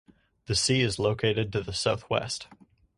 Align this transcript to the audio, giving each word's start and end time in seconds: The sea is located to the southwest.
The 0.47 0.55
sea 0.55 0.81
is 0.81 0.97
located 0.97 1.51
to 1.53 1.61
the 1.61 1.73
southwest. 1.73 2.47